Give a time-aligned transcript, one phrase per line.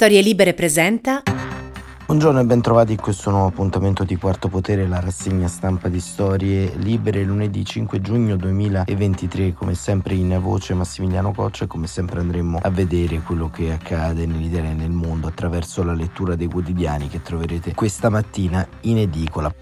[0.00, 1.24] Storie Libere presenta.
[2.06, 6.72] Buongiorno e bentrovati in questo nuovo appuntamento di Quarto Potere, la rassegna stampa di Storie
[6.76, 12.60] Libere, lunedì 5 giugno 2023, come sempre in voce Massimiliano Coccia e come sempre andremo
[12.62, 17.20] a vedere quello che accade nell'Italia e nel mondo attraverso la lettura dei quotidiani che
[17.20, 19.52] troverete questa mattina in edicola.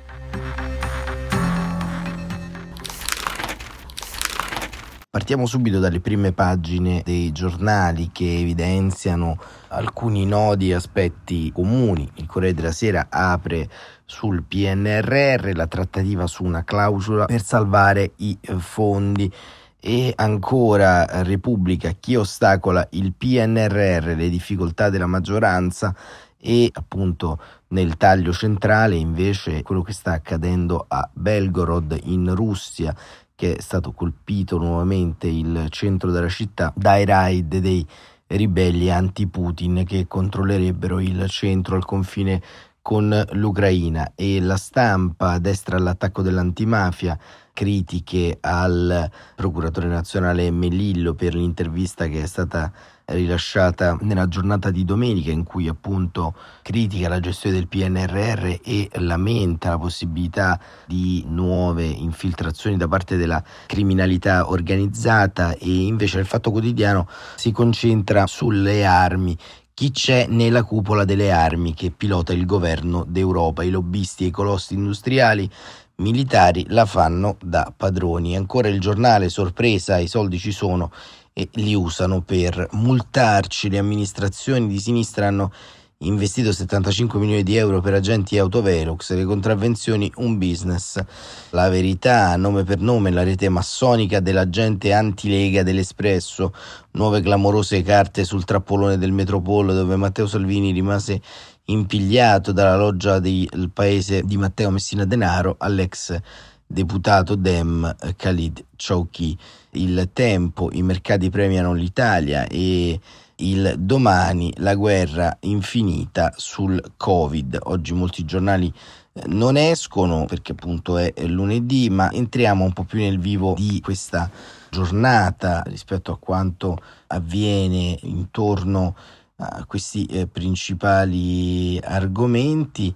[5.16, 9.38] Partiamo subito dalle prime pagine dei giornali che evidenziano
[9.68, 12.06] alcuni nodi e aspetti comuni.
[12.16, 13.66] Il Corriere della Sera apre
[14.04, 19.32] sul PNRR la trattativa su una clausola per salvare i fondi
[19.80, 25.96] e ancora Repubblica chi ostacola il PNRR, le difficoltà della maggioranza
[26.38, 32.94] e appunto nel taglio centrale invece quello che sta accadendo a Belgorod in Russia
[33.36, 37.86] che è stato colpito nuovamente il centro della città dai raid dei
[38.28, 42.42] ribelli anti-Putin che controllerebbero il centro al confine
[42.82, 44.12] con l'Ucraina.
[44.14, 47.18] E la stampa destra all'attacco dell'antimafia
[47.56, 52.70] critiche al procuratore nazionale Melillo per l'intervista che è stata
[53.06, 59.70] rilasciata nella giornata di domenica in cui appunto critica la gestione del PNRR e lamenta
[59.70, 67.08] la possibilità di nuove infiltrazioni da parte della criminalità organizzata e invece il Fatto Quotidiano
[67.36, 69.34] si concentra sulle armi.
[69.72, 74.30] Chi c'è nella cupola delle armi che pilota il governo d'Europa, i lobbisti e i
[74.30, 75.48] colossi industriali
[75.96, 78.36] militari la fanno da padroni.
[78.36, 80.90] Ancora il giornale, sorpresa, i soldi ci sono
[81.32, 83.70] e li usano per multarci.
[83.70, 85.52] Le amministrazioni di sinistra hanno
[86.00, 91.02] investito 75 milioni di euro per agenti autovelox, le contravvenzioni un business.
[91.50, 96.52] La verità, nome per nome, la rete massonica dell'agente antilega dell'Espresso,
[96.92, 101.20] nuove clamorose carte sul trappolone del Metropolo dove Matteo Salvini rimase
[101.66, 106.18] impigliato dalla loggia del paese di Matteo Messina Denaro all'ex
[106.66, 109.36] deputato Dem Khalid Chowki.
[109.70, 112.98] Il tempo, i mercati premiano l'Italia e
[113.36, 117.58] il domani la guerra infinita sul Covid.
[117.64, 118.72] Oggi molti giornali
[119.12, 123.80] eh, non escono perché appunto è lunedì, ma entriamo un po' più nel vivo di
[123.80, 124.30] questa
[124.70, 126.78] giornata rispetto a quanto
[127.08, 128.94] avviene intorno
[129.38, 132.94] a questi eh, principali argomenti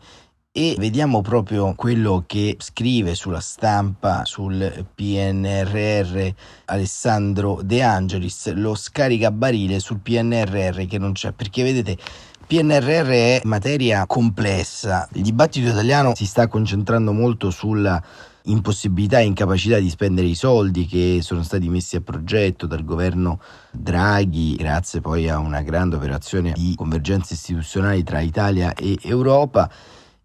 [0.53, 6.29] e vediamo proprio quello che scrive sulla stampa sul PNRR
[6.65, 11.97] Alessandro De Angelis, lo scaricabarile sul PNRR che non c'è, perché vedete
[12.47, 15.09] PNRR è materia complessa.
[15.13, 18.03] Il dibattito italiano si sta concentrando molto sulla
[18.45, 23.41] impossibilità e incapacità di spendere i soldi che sono stati messi a progetto dal governo
[23.71, 29.71] Draghi, grazie poi a una grande operazione di convergenza istituzionale tra Italia e Europa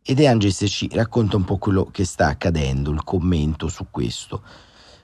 [0.01, 4.43] e De Angelis ci racconta un po' quello che sta accadendo, il commento su questo.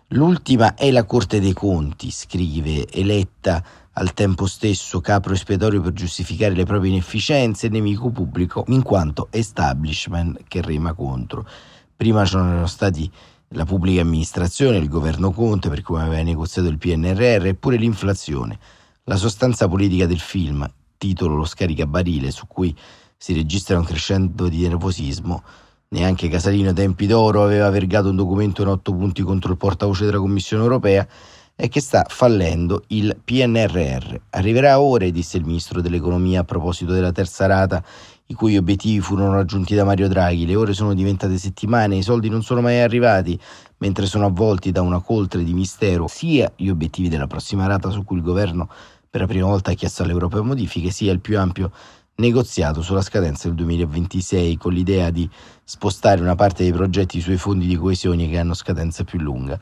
[0.10, 6.54] L'ultima è la Corte dei Conti, scrive, eletta al tempo stesso capro espiatorio per giustificare
[6.54, 11.48] le proprie inefficienze e nemico pubblico in quanto establishment che rema contro.
[12.01, 13.07] Prima c'erano stati
[13.50, 18.57] la pubblica amministrazione, il governo Conte per come aveva negoziato il PNRR eppure l'inflazione.
[19.03, 20.67] La sostanza politica del film,
[20.97, 22.75] titolo Lo scaricabarile, su cui
[23.16, 25.44] si registra un crescendo di nervosismo.
[25.89, 30.18] Neanche Casalino tempi d'oro aveva vergato un documento in otto punti contro il portavoce della
[30.18, 31.07] Commissione europea
[31.56, 34.16] e che sta fallendo il PNRR.
[34.31, 37.83] Arriverà ore, disse il ministro dell'economia a proposito della terza rata,
[38.31, 40.46] i cui obiettivi furono raggiunti da Mario Draghi.
[40.46, 43.38] Le ore sono diventate settimane, i soldi non sono mai arrivati,
[43.80, 48.03] mentre sono avvolti da una coltre di mistero sia gli obiettivi della prossima rata su
[48.06, 48.69] cui il governo
[49.09, 51.72] per la prima volta ha chiesto all'Europa modifiche, sia il più ampio
[52.16, 55.30] negoziato sulla scadenza del 2026 con l'idea di
[55.63, 59.59] spostare una parte dei progetti sui fondi di coesione che hanno scadenza più lunga.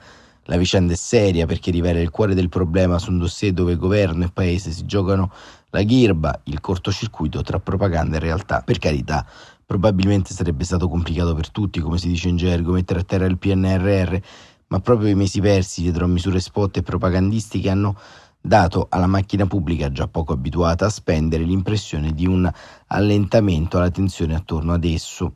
[0.49, 4.23] La vicenda è seria perché rivela il cuore del problema su un dossier dove governo
[4.23, 5.31] e paese si giocano
[5.69, 8.63] la ghirba, il cortocircuito tra propaganda e realtà.
[8.65, 9.23] Per carità,
[9.63, 13.37] probabilmente sarebbe stato complicato per tutti, come si dice in gergo, mettere a terra il
[13.37, 14.17] PNRR,
[14.69, 17.95] ma proprio i mesi persi dietro a misure spot e propagandistiche hanno
[18.41, 22.51] dato alla macchina pubblica già poco abituata a spendere l'impressione di un
[22.87, 25.33] allentamento alla tensione attorno ad esso.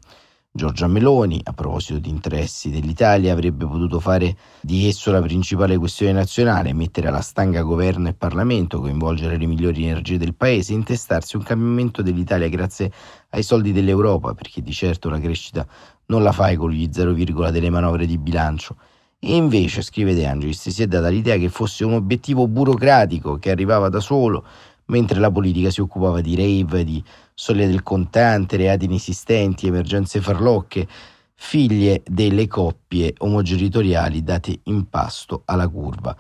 [0.55, 6.11] Giorgia Meloni, a proposito di interessi dell'Italia, avrebbe potuto fare di esso la principale questione
[6.11, 11.41] nazionale, mettere alla stanga governo e Parlamento, coinvolgere le migliori energie del Paese, intestarsi un
[11.41, 12.91] cambiamento dell'Italia grazie
[13.29, 15.65] ai soldi dell'Europa, perché di certo la crescita
[16.05, 17.13] non la fai con gli 0,
[17.49, 18.75] delle manovre di bilancio.
[19.17, 23.49] E invece, scrive De Angelis, si è data l'idea che fosse un obiettivo burocratico che
[23.49, 24.45] arrivava da solo,
[24.93, 27.03] mentre la politica si occupava di rave, di
[27.33, 30.87] soglia del contante, reati inesistenti, emergenze farlocche,
[31.33, 36.15] figlie delle coppie omogenitoriali date in pasto alla curva.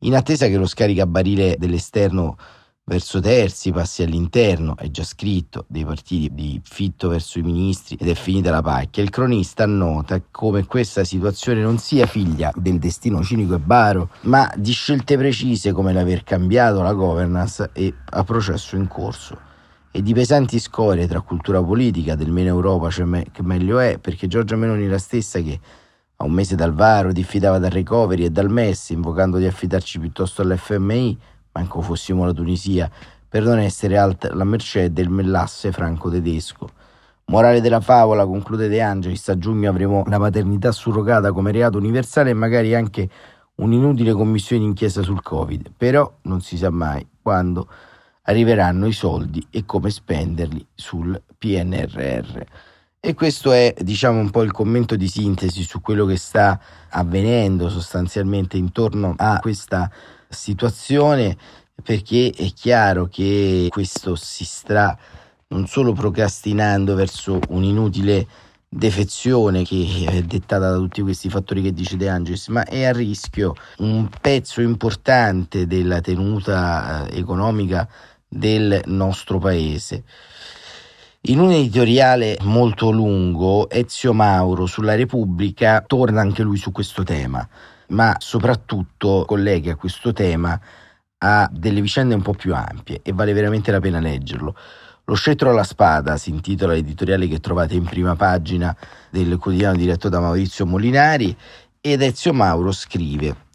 [0.00, 2.36] In attesa che lo scaricabarile dell'esterno
[2.88, 8.08] verso terzi passi all'interno, è già scritto, dei partiti di Fitto verso i ministri ed
[8.08, 9.02] è finita la pacchia.
[9.02, 14.50] Il cronista annota come questa situazione non sia figlia del destino cinico e baro, ma
[14.56, 19.38] di scelte precise come l'aver cambiato la governance e a processo in corso
[19.90, 24.26] e di pesanti scorie tra cultura politica del meno Europa cioè me, meglio è, perché
[24.26, 25.60] Giorgia Meloni la stessa che
[26.16, 30.42] a un mese dal varo diffidava dal recovery e dal MES, invocando di affidarci piuttosto
[30.42, 31.18] all'FMI,
[31.52, 32.90] manco fossimo la Tunisia,
[33.28, 36.70] per non essere alta la mercé del mellasse franco-tedesco.
[37.26, 42.30] Morale della favola, conclude De Angelis, a giugno avremo la paternità surrogata come reato universale
[42.30, 43.08] e magari anche
[43.56, 47.68] un'inutile commissione d'inchiesta sul Covid, però non si sa mai quando
[48.22, 52.42] arriveranno i soldi e come spenderli sul PNRR.
[53.00, 56.58] E questo è, diciamo, un po' il commento di sintesi su quello che sta
[56.90, 59.90] avvenendo sostanzialmente intorno a questa
[60.28, 61.36] situazione
[61.82, 64.98] perché è chiaro che questo si sta
[65.48, 68.26] non solo procrastinando verso un'inutile
[68.68, 72.92] defezione che è dettata da tutti questi fattori che dice De Angelis, ma è a
[72.92, 77.88] rischio un pezzo importante della tenuta eh, economica
[78.28, 80.04] del nostro paese.
[81.22, 87.48] In un editoriale molto lungo, Ezio Mauro sulla Repubblica torna anche lui su questo tema
[87.88, 90.58] ma soprattutto collega questo tema
[91.18, 94.54] a delle vicende un po' più ampie e vale veramente la pena leggerlo.
[95.04, 98.76] Lo scettro alla spada si intitola l'editoriale che trovate in prima pagina
[99.10, 101.36] del quotidiano diretto da Maurizio Molinari
[101.80, 103.46] ed Ezio Mauro scrive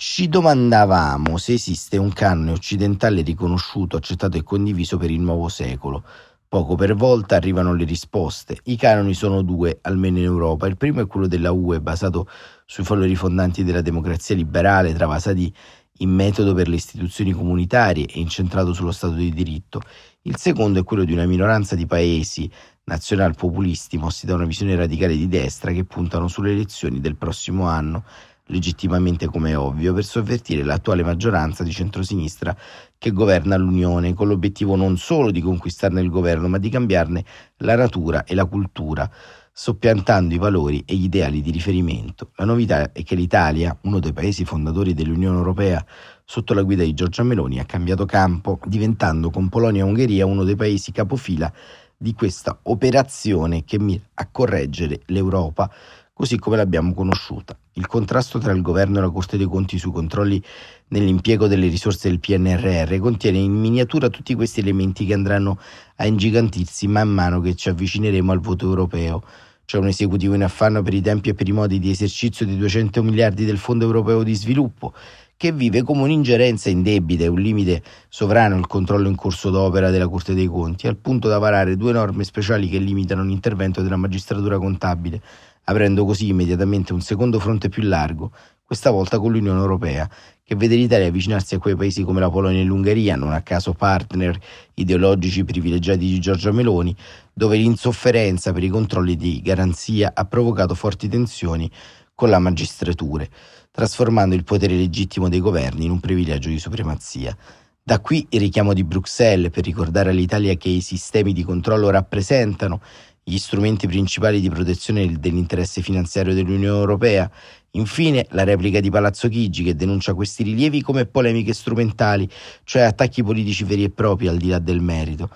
[0.00, 6.04] ci domandavamo se esiste un canone occidentale riconosciuto, accettato e condiviso per il nuovo secolo.
[6.48, 8.56] Poco per volta arrivano le risposte.
[8.64, 10.66] I canoni sono due, almeno in Europa.
[10.66, 12.26] Il primo è quello della UE, basato
[12.64, 15.52] sui valori fondanti della democrazia liberale, travasati
[15.98, 19.82] in metodo per le istituzioni comunitarie e incentrato sullo Stato di diritto.
[20.22, 22.50] Il secondo è quello di una minoranza di paesi
[22.84, 28.04] nazional-populisti mossi da una visione radicale di destra che puntano sulle elezioni del prossimo anno,
[28.48, 32.56] legittimamente come è ovvio, per sovvertire l'attuale maggioranza di centrosinistra
[32.98, 37.24] che governa l'Unione, con l'obiettivo non solo di conquistarne il governo, ma di cambiarne
[37.58, 39.10] la natura e la cultura
[39.58, 42.30] soppiantando i valori e gli ideali di riferimento.
[42.36, 45.84] La novità è che l'Italia, uno dei paesi fondatori dell'Unione Europea
[46.24, 50.44] sotto la guida di Giorgia Meloni, ha cambiato campo, diventando con Polonia e Ungheria uno
[50.44, 51.52] dei paesi capofila
[51.96, 55.68] di questa operazione che mira a correggere l'Europa
[56.12, 57.58] così come l'abbiamo conosciuta.
[57.78, 60.42] Il contrasto tra il governo e la Corte dei Conti sui controlli
[60.88, 65.60] nell'impiego delle risorse del PNRR contiene in miniatura tutti questi elementi che andranno
[65.94, 69.22] a ingigantirsi man mano che ci avvicineremo al voto europeo.
[69.64, 72.56] C'è un esecutivo in affanno per i tempi e per i modi di esercizio di
[72.56, 74.92] 200 miliardi del Fondo Europeo di Sviluppo,
[75.36, 80.08] che vive come un'ingerenza indebita e un limite sovrano il controllo in corso d'opera della
[80.08, 84.58] Corte dei Conti, al punto da varare due norme speciali che limitano l'intervento della magistratura
[84.58, 85.22] contabile,
[85.68, 88.32] aprendo così immediatamente un secondo fronte più largo,
[88.64, 90.08] questa volta con l'Unione Europea,
[90.42, 93.74] che vede l'Italia avvicinarsi a quei paesi come la Polonia e l'Ungheria, non a caso
[93.74, 94.38] partner
[94.74, 96.94] ideologici privilegiati di Giorgia Meloni,
[97.32, 101.70] dove l'insofferenza per i controlli di garanzia ha provocato forti tensioni
[102.14, 103.26] con la magistratura,
[103.70, 107.36] trasformando il potere legittimo dei governi in un privilegio di supremazia.
[107.82, 112.80] Da qui il richiamo di Bruxelles per ricordare all'Italia che i sistemi di controllo rappresentano
[113.28, 117.30] gli strumenti principali di protezione dell'interesse finanziario dell'Unione Europea.
[117.72, 122.26] Infine, la replica di Palazzo Chigi che denuncia questi rilievi come polemiche strumentali,
[122.64, 125.28] cioè attacchi politici veri e propri al di là del merito.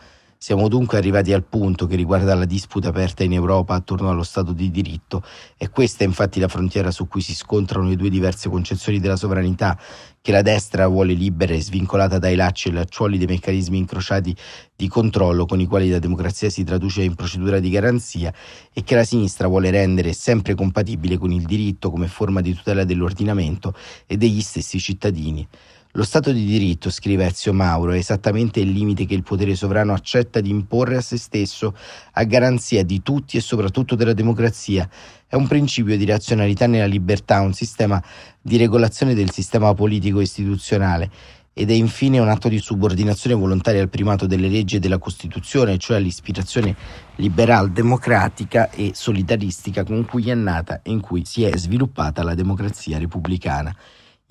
[0.43, 4.51] Siamo dunque arrivati al punto che riguarda la disputa aperta in Europa attorno allo Stato
[4.51, 5.23] di diritto
[5.57, 9.15] e questa è infatti la frontiera su cui si scontrano le due diverse concezioni della
[9.15, 9.79] sovranità
[10.21, 14.35] che la destra vuole libera e svincolata dai lacci e lacciuoli dei meccanismi incrociati
[14.75, 18.35] di controllo con i quali la democrazia si traduce in procedura di garanzia
[18.73, 22.83] e che la sinistra vuole rendere sempre compatibile con il diritto come forma di tutela
[22.83, 23.77] dell'ordinamento
[24.09, 25.47] e degli stessi cittadini.
[25.95, 29.93] Lo Stato di diritto, scrive Ezio Mauro, è esattamente il limite che il potere sovrano
[29.93, 31.77] accetta di imporre a se stesso
[32.13, 34.89] a garanzia di tutti e soprattutto della democrazia.
[35.27, 38.03] È un principio di razionalità nella libertà, un sistema
[38.41, 41.11] di regolazione del sistema politico istituzionale
[41.53, 45.77] ed è infine un atto di subordinazione volontaria al primato delle leggi e della Costituzione,
[45.77, 46.75] cioè all'ispirazione
[47.17, 52.35] liberal democratica e solidaristica con cui è nata e in cui si è sviluppata la
[52.35, 53.77] democrazia repubblicana.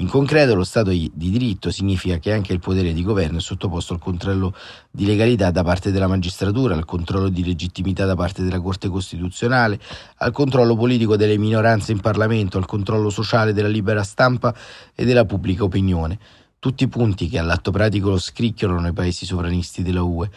[0.01, 3.93] In concreto lo Stato di diritto significa che anche il potere di governo è sottoposto
[3.93, 4.51] al controllo
[4.89, 9.79] di legalità da parte della magistratura, al controllo di legittimità da parte della Corte Costituzionale,
[10.15, 14.55] al controllo politico delle minoranze in Parlamento, al controllo sociale della libera stampa
[14.95, 16.17] e della pubblica opinione.
[16.57, 20.31] Tutti punti che all'atto pratico lo scricchiolano nei paesi sovranisti della UE.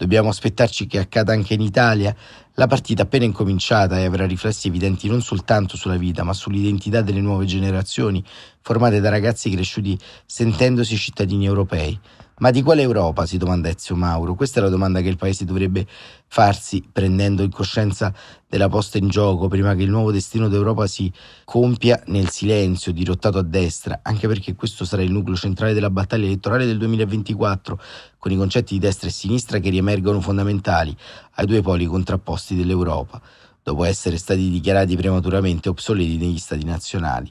[0.00, 2.16] Dobbiamo aspettarci che accada anche in Italia.
[2.54, 7.20] La partita appena incominciata e avrà riflessi evidenti non soltanto sulla vita, ma sull'identità delle
[7.20, 8.24] nuove generazioni,
[8.62, 12.00] formate da ragazzi cresciuti sentendosi cittadini europei.
[12.40, 13.26] Ma di quale Europa?
[13.26, 14.34] si domanda Ezio Mauro.
[14.34, 15.86] Questa è la domanda che il Paese dovrebbe
[16.26, 18.14] farsi prendendo in coscienza
[18.48, 21.12] della posta in gioco prima che il nuovo destino d'Europa si
[21.44, 26.24] compia nel silenzio, dirottato a destra, anche perché questo sarà il nucleo centrale della battaglia
[26.24, 27.78] elettorale del 2024,
[28.16, 30.96] con i concetti di destra e sinistra che riemergono fondamentali
[31.34, 33.20] ai due poli contrapposti dell'Europa,
[33.62, 37.30] dopo essere stati dichiarati prematuramente obsoleti negli stati nazionali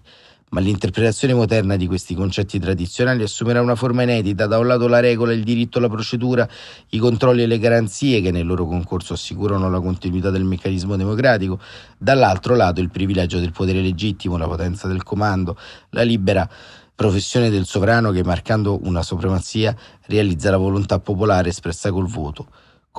[0.49, 4.99] ma l'interpretazione moderna di questi concetti tradizionali assumerà una forma inedita, da un lato la
[4.99, 6.47] regola, il diritto alla procedura,
[6.89, 11.59] i controlli e le garanzie che nel loro concorso assicurano la continuità del meccanismo democratico,
[11.97, 15.57] dall'altro lato il privilegio del potere legittimo, la potenza del comando,
[15.91, 16.49] la libera
[16.95, 19.73] professione del sovrano che marcando una supremazia
[20.07, 22.47] realizza la volontà popolare espressa col voto.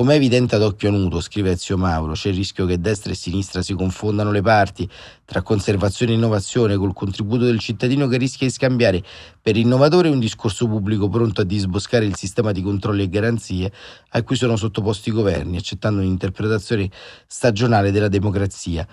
[0.00, 3.14] Come è evidente ad occhio nudo, scrive Ezio Mauro, c'è il rischio che destra e
[3.14, 4.88] sinistra si confondano le parti.
[5.26, 9.02] Tra conservazione e innovazione col contributo del cittadino che rischia di scambiare
[9.42, 13.70] per innovatore un discorso pubblico pronto a disboscare il sistema di controlli e garanzie
[14.12, 16.88] a cui sono sottoposti i governi, accettando un'interpretazione
[17.26, 18.88] stagionale della democrazia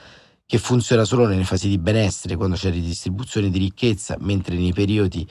[0.48, 5.28] che funziona solo nelle fasi di benessere, quando c'è ridistribuzione di ricchezza, mentre nei periodi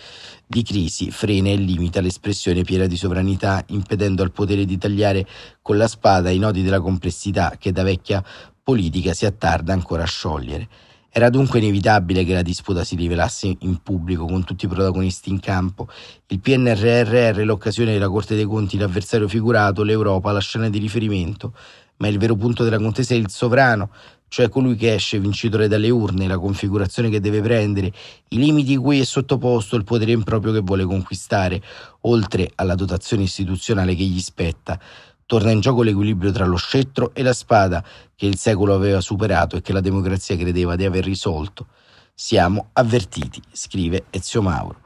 [0.46, 5.26] di crisi frena e limita l'espressione piena di sovranità, impedendo al potere di tagliare
[5.62, 8.22] con la spada i nodi della complessità che da vecchia
[8.62, 10.68] politica si attarda ancora a sciogliere.
[11.08, 15.40] Era dunque inevitabile che la disputa si rivelasse in pubblico con tutti i protagonisti in
[15.40, 15.88] campo.
[16.26, 21.54] Il PNRR, l'occasione della Corte dei Conti, l'avversario figurato, l'Europa, la scena di riferimento.
[21.98, 23.88] Ma il vero punto della contesa è il sovrano,
[24.28, 27.92] cioè colui che esce vincitore dalle urne, la configurazione che deve prendere,
[28.28, 31.62] i limiti cui è sottoposto il potere improprio che vuole conquistare,
[32.02, 34.78] oltre alla dotazione istituzionale che gli spetta.
[35.24, 39.56] Torna in gioco l'equilibrio tra lo scettro e la spada che il secolo aveva superato
[39.56, 41.66] e che la democrazia credeva di aver risolto.
[42.14, 44.80] Siamo avvertiti, scrive Ezio Mauro.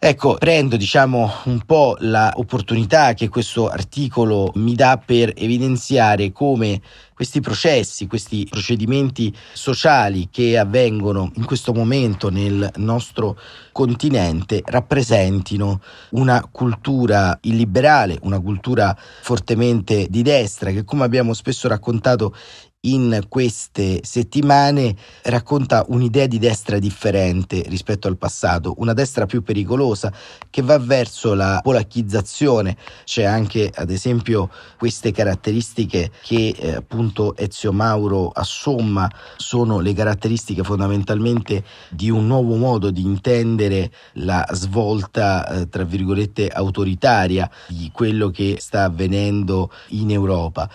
[0.00, 6.80] Ecco, prendo diciamo un po' l'opportunità che questo articolo mi dà per evidenziare come
[7.14, 13.36] questi processi, questi procedimenti sociali che avvengono in questo momento nel nostro
[13.72, 22.36] continente rappresentino una cultura illiberale, una cultura fortemente di destra che come abbiamo spesso raccontato
[22.82, 24.94] in queste settimane
[25.24, 30.12] racconta un'idea di destra differente rispetto al passato, una destra più pericolosa
[30.48, 32.76] che va verso la polacchizzazione.
[33.04, 40.62] C'è anche ad esempio queste caratteristiche che eh, appunto Ezio Mauro assomma sono le caratteristiche
[40.62, 48.30] fondamentalmente di un nuovo modo di intendere la svolta eh, tra virgolette autoritaria di quello
[48.30, 50.70] che sta avvenendo in Europa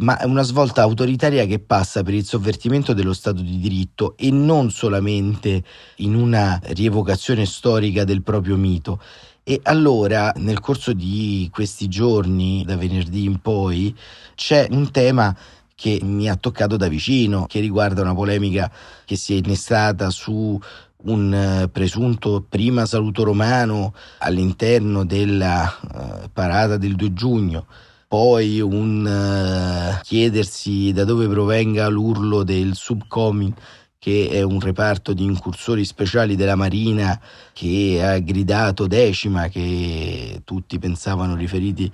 [0.00, 4.30] ma è una svolta autoritaria che passa per il sovvertimento dello Stato di diritto e
[4.30, 5.62] non solamente
[5.96, 9.00] in una rievocazione storica del proprio mito.
[9.42, 13.96] E allora, nel corso di questi giorni, da venerdì in poi,
[14.34, 15.34] c'è un tema
[15.74, 18.70] che mi ha toccato da vicino, che riguarda una polemica
[19.04, 20.58] che si è innestata su
[21.02, 27.66] un eh, presunto prima saluto romano all'interno della uh, parata del 2 giugno
[28.16, 33.52] poi un uh, chiedersi da dove provenga l'urlo del subcomin
[33.98, 37.20] che è un reparto di incursori speciali della Marina
[37.52, 41.92] che ha gridato decima, che tutti pensavano riferiti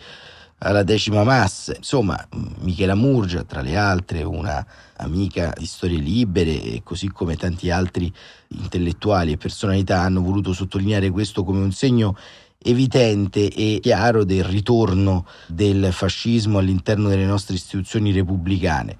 [0.58, 1.74] alla decima massa.
[1.74, 2.24] Insomma,
[2.60, 4.64] Michela Murgia, tra le altre, una
[4.98, 8.12] amica di storie libere, e così come tanti altri
[8.46, 12.16] intellettuali e personalità hanno voluto sottolineare questo come un segno
[12.64, 18.96] evidente e chiaro del ritorno del fascismo all'interno delle nostre istituzioni repubblicane.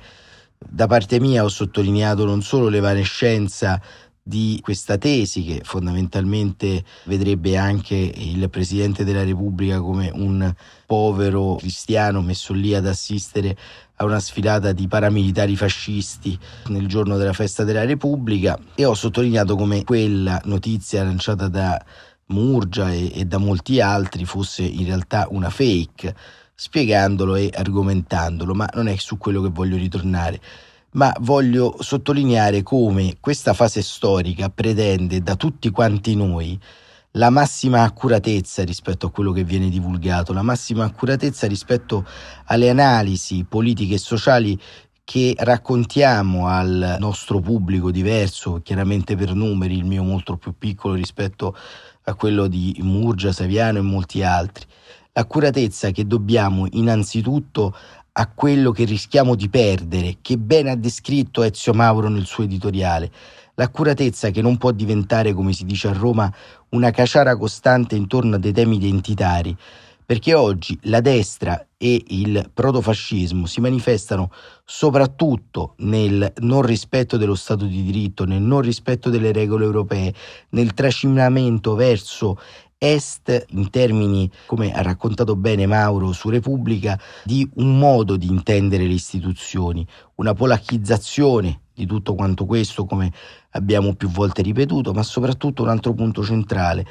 [0.59, 3.81] Da parte mia ho sottolineato non solo l'evanescenza
[4.25, 10.55] di questa tesi che fondamentalmente vedrebbe anche il Presidente della Repubblica come un
[10.87, 13.57] povero cristiano messo lì ad assistere
[13.97, 16.39] a una sfilata di paramilitari fascisti
[16.69, 21.85] nel giorno della festa della Repubblica e ho sottolineato come quella notizia lanciata da
[22.33, 26.15] Murgia e, e da molti altri fosse in realtà una fake,
[26.55, 30.41] spiegandolo e argomentandolo, ma non è su quello che voglio ritornare.
[30.93, 36.59] ma voglio sottolineare come questa fase storica pretende da tutti quanti noi
[37.13, 42.07] la massima accuratezza rispetto a quello che viene divulgato, la massima accuratezza rispetto
[42.47, 44.59] alle analisi politiche e sociali
[45.05, 51.49] che raccontiamo al nostro pubblico diverso, chiaramente per numeri, il mio molto più piccolo rispetto
[51.49, 54.67] a quello di Murgia, Saviano e molti altri.
[55.13, 57.75] L'accuratezza che dobbiamo innanzitutto
[58.13, 63.11] a quello che rischiamo di perdere, che bene ha descritto Ezio Mauro nel suo editoriale.
[63.55, 66.33] L'accuratezza che non può diventare, come si dice a Roma,
[66.71, 69.57] una caciara costante intorno a dei temi identitari,
[70.13, 74.31] perché oggi la destra e il protofascismo si manifestano
[74.63, 80.13] soprattutto nel non rispetto dello Stato di diritto, nel non rispetto delle regole europee,
[80.51, 82.39] nel trascinamento verso
[82.77, 88.85] est in termini, come ha raccontato bene Mauro su Repubblica, di un modo di intendere
[88.85, 93.11] le istituzioni, una polacchizzazione di tutto quanto questo, come
[93.53, 96.85] abbiamo più volte ripetuto, ma soprattutto un altro punto centrale,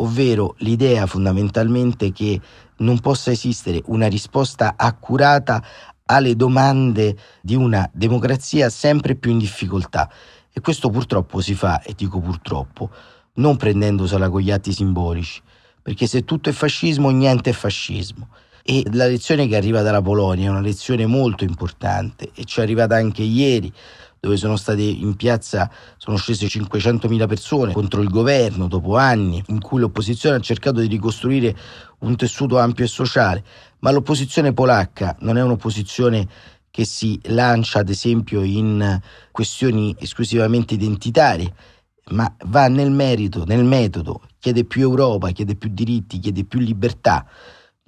[0.00, 2.40] ovvero l'idea fondamentalmente che
[2.78, 5.62] non possa esistere una risposta accurata
[6.06, 10.10] alle domande di una democrazia sempre più in difficoltà.
[10.52, 12.90] E questo purtroppo si fa, e dico purtroppo,
[13.34, 15.40] non prendendosela con gli atti simbolici,
[15.82, 18.28] perché se tutto è fascismo, niente è fascismo.
[18.62, 22.62] E la lezione che arriva dalla Polonia è una lezione molto importante e ci è
[22.62, 23.72] arrivata anche ieri,
[24.20, 29.60] dove sono state in piazza, sono scese 500.000 persone contro il governo dopo anni in
[29.60, 31.56] cui l'opposizione ha cercato di ricostruire
[32.00, 33.44] un tessuto ampio e sociale,
[33.80, 36.26] ma l'opposizione polacca non è un'opposizione
[36.70, 41.52] che si lancia ad esempio in questioni esclusivamente identitarie,
[42.10, 47.26] ma va nel merito, nel metodo, chiede più Europa, chiede più diritti, chiede più libertà,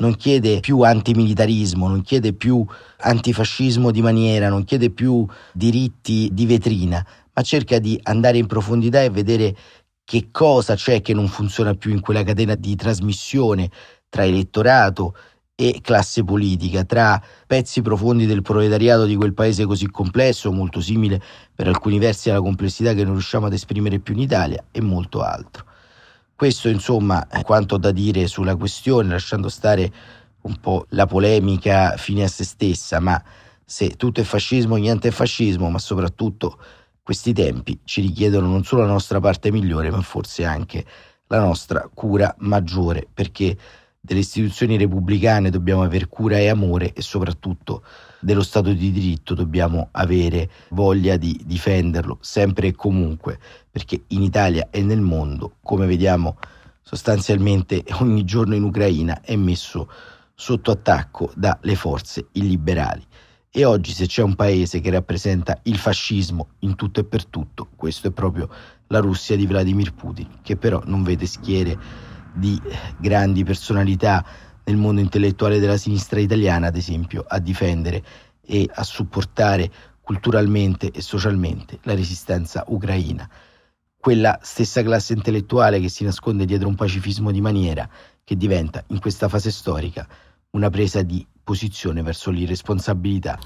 [0.00, 2.64] non chiede più antimilitarismo, non chiede più
[2.98, 9.02] antifascismo di maniera, non chiede più diritti di vetrina, ma cerca di andare in profondità
[9.02, 9.56] e vedere
[10.04, 13.70] che cosa c'è che non funziona più in quella catena di trasmissione
[14.08, 15.14] tra elettorato
[15.54, 21.22] e classe politica, tra pezzi profondi del proletariato di quel paese così complesso, molto simile
[21.54, 25.20] per alcuni versi alla complessità che non riusciamo ad esprimere più in Italia e molto
[25.20, 25.69] altro.
[26.40, 29.92] Questo insomma è quanto da dire sulla questione, lasciando stare
[30.40, 33.22] un po' la polemica fine a se stessa, ma
[33.62, 36.58] se tutto è fascismo, niente è fascismo, ma soprattutto
[37.02, 40.82] questi tempi ci richiedono non solo la nostra parte migliore, ma forse anche
[41.26, 43.54] la nostra cura maggiore, perché
[44.00, 47.84] delle istituzioni repubblicane dobbiamo avere cura e amore e soprattutto
[48.18, 53.38] dello Stato di diritto dobbiamo avere voglia di difenderlo sempre e comunque,
[53.70, 56.38] perché in Italia e nel mondo, come vediamo
[56.80, 59.88] sostanzialmente ogni giorno in Ucraina, è messo
[60.34, 63.06] sotto attacco dalle forze illiberali.
[63.52, 67.68] E oggi se c'è un paese che rappresenta il fascismo in tutto e per tutto,
[67.76, 68.48] questo è proprio
[68.86, 71.78] la Russia di Vladimir Putin, che però non vede schiere
[72.34, 72.60] di
[72.98, 74.24] grandi personalità
[74.64, 78.02] nel mondo intellettuale della sinistra italiana, ad esempio, a difendere
[78.44, 83.28] e a supportare culturalmente e socialmente la resistenza ucraina.
[83.96, 87.88] Quella stessa classe intellettuale che si nasconde dietro un pacifismo di maniera
[88.24, 90.06] che diventa in questa fase storica
[90.50, 93.38] una presa di posizione verso l'irresponsabilità.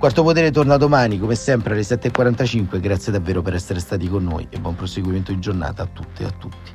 [0.00, 2.80] Quarto Potere torna domani, come sempre alle 7.45.
[2.80, 6.26] Grazie davvero per essere stati con noi e buon proseguimento di giornata a tutte e
[6.26, 6.72] a tutti.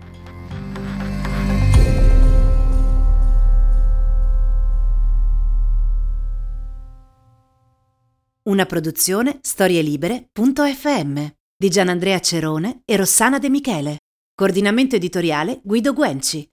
[8.44, 11.26] Una produzione storielibere.fm
[11.58, 13.98] di Gianandrea Cerone e Rossana De Michele.
[14.36, 16.48] Coordinamento editoriale Guido Guenci.